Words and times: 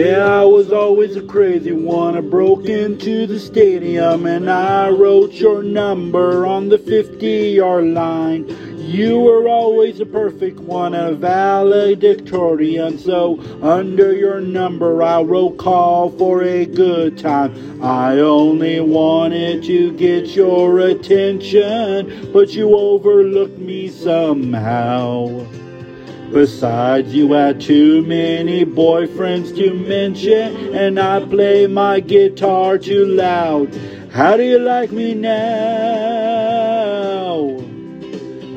Yeah, 0.00 0.40
I 0.40 0.44
was 0.44 0.72
always 0.72 1.14
a 1.16 1.22
crazy 1.22 1.72
one. 1.72 2.16
I 2.16 2.22
broke 2.22 2.64
into 2.64 3.26
the 3.26 3.38
stadium 3.38 4.24
and 4.24 4.50
I 4.50 4.88
wrote 4.88 5.32
your 5.32 5.62
number 5.62 6.46
on 6.46 6.70
the 6.70 6.78
50 6.78 7.26
yard 7.26 7.84
line. 7.84 8.48
You 8.78 9.20
were 9.20 9.46
always 9.46 10.00
a 10.00 10.06
perfect 10.06 10.58
one, 10.58 10.94
a 10.94 11.12
valedictorian. 11.12 12.96
So, 12.96 13.40
under 13.60 14.16
your 14.16 14.40
number, 14.40 15.02
I 15.02 15.20
wrote 15.20 15.58
call 15.58 16.08
for 16.08 16.44
a 16.44 16.64
good 16.64 17.18
time. 17.18 17.82
I 17.84 18.20
only 18.20 18.80
wanted 18.80 19.62
to 19.64 19.92
get 19.98 20.28
your 20.28 20.78
attention, 20.78 22.32
but 22.32 22.54
you 22.54 22.74
overlooked 22.74 23.58
me 23.58 23.90
somehow. 23.90 25.46
Besides, 26.32 27.12
you 27.12 27.32
had 27.32 27.60
too 27.60 28.02
many 28.02 28.64
boyfriends 28.64 29.54
to 29.56 29.74
mention, 29.74 30.74
and 30.76 31.00
I 31.00 31.18
play 31.24 31.66
my 31.66 31.98
guitar 31.98 32.78
too 32.78 33.04
loud. 33.04 33.74
How 34.12 34.36
do 34.36 34.44
you 34.44 34.60
like 34.60 34.92
me 34.92 35.14
now? 35.14 35.40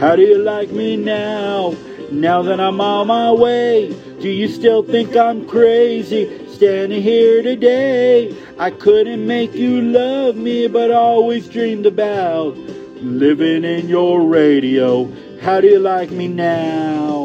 How 0.00 0.16
do 0.16 0.22
you 0.22 0.38
like 0.38 0.70
me 0.70 0.96
now? 0.96 1.76
Now 2.10 2.42
that 2.42 2.58
I'm 2.58 2.80
on 2.80 3.06
my 3.06 3.30
way, 3.30 3.92
do 4.20 4.28
you 4.28 4.48
still 4.48 4.82
think 4.82 5.16
I'm 5.16 5.46
crazy? 5.46 6.48
Standing 6.48 7.00
here 7.02 7.40
today, 7.40 8.34
I 8.58 8.72
couldn't 8.72 9.24
make 9.24 9.54
you 9.54 9.80
love 9.80 10.34
me, 10.34 10.66
but 10.66 10.90
always 10.90 11.48
dreamed 11.48 11.86
about 11.86 12.56
living 12.96 13.62
in 13.62 13.88
your 13.88 14.22
radio. 14.22 15.08
How 15.40 15.60
do 15.60 15.68
you 15.68 15.78
like 15.78 16.10
me 16.10 16.26
now? 16.26 17.19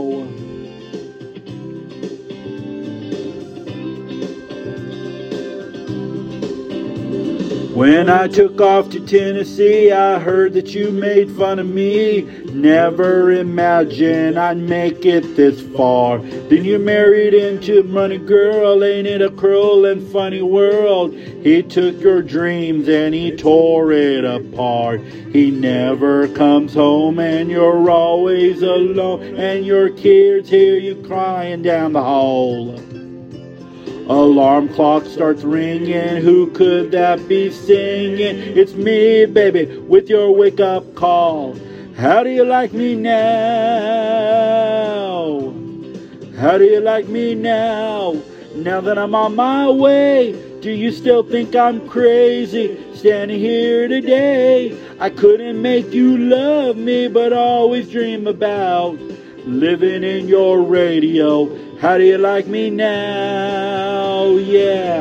When 7.76 8.10
I 8.10 8.30
took 8.30 8.62
off 8.62 8.90
to 8.92 9.02
Tennessee, 9.02 9.92
I 9.92 10.18
heard 10.18 10.54
that 10.54 10.74
you 10.74 10.92
made 10.92 11.30
fun 11.32 11.60
of 11.60 11.68
me. 11.68 12.22
Never 12.54 13.34
imagined 13.34 14.40
I'd 14.40 14.56
make 14.56 15.06
it 15.06 15.36
this 15.36 15.62
far. 15.76 16.20
Then 16.20 16.64
you 16.64 16.80
married 16.80 17.34
into 17.34 17.84
money 17.84 18.18
girl, 18.18 18.82
ain't 18.82 19.08
it 19.08 19.22
a 19.22 19.30
cruel 19.30 19.84
and 19.84 20.10
funny 20.10 20.42
world? 20.42 21.16
He 21.16 21.62
took 21.64 22.00
your 22.00 22.22
dreams 22.22 22.88
and 22.88 23.14
he 23.14 23.36
tore 23.36 23.92
it 23.92 24.24
apart. 24.24 25.02
He 25.02 25.52
never 25.52 26.30
comes 26.30 26.76
home 26.76 27.20
and 27.20 27.52
you're 27.52 27.90
always 27.90 28.62
alone, 28.62 29.36
and 29.36 29.66
your 29.66 29.90
kids 29.90 30.48
hear 30.48 30.78
you 30.78 31.04
crying 31.06 31.62
down 31.62 31.92
the 31.92 32.02
hall. 32.02 32.80
Alarm 34.08 34.70
clock 34.70 35.04
starts 35.06 35.44
ringing. 35.44 36.22
Who 36.22 36.52
could 36.52 36.92
that 36.92 37.28
be 37.28 37.50
singing? 37.52 38.38
It's 38.56 38.74
me, 38.74 39.26
baby, 39.26 39.80
with 39.80 40.10
your 40.10 40.30
wake 40.32 40.60
up 40.60 40.94
call. 40.94 41.58
How 41.98 42.22
do 42.22 42.30
you 42.30 42.46
like 42.46 42.72
me 42.72 42.96
now? 42.96 43.16
How 46.38 46.60
do 46.60 46.66
you 46.66 46.82
like 46.82 47.08
me 47.08 47.34
now? 47.34 48.22
Now 48.54 48.80
that 48.82 49.00
I'm 49.00 49.16
on 49.16 49.36
my 49.36 49.68
way, 49.72 50.34
do 50.62 50.70
you 50.70 50.92
still 50.92 51.24
think 51.24 51.56
I'm 51.56 51.90
crazy? 51.90 52.78
Standing 52.94 53.40
here 53.40 53.88
today, 53.88 54.78
I 55.00 55.10
couldn't 55.10 55.60
make 55.60 55.92
you 55.92 56.16
love 56.16 56.78
me, 56.78 57.08
but 57.08 57.34
always 57.34 57.90
dream 57.90 58.28
about 58.28 59.00
living 59.48 60.04
in 60.04 60.28
your 60.28 60.62
radio. 60.62 61.50
How 61.80 61.98
do 61.98 62.04
you 62.04 62.20
like 62.20 62.46
me 62.46 62.70
now? 62.70 63.85
Oh 64.28 64.38
yeah. 64.40 64.95